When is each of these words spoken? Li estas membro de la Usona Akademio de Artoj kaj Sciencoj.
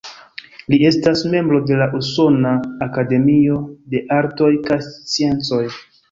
Li 0.73 0.77
estas 0.91 1.19
membro 1.33 1.59
de 1.71 1.75
la 1.81 1.87
Usona 1.97 2.53
Akademio 2.85 3.59
de 3.95 4.01
Artoj 4.17 4.49
kaj 4.71 4.79
Sciencoj. 4.87 5.61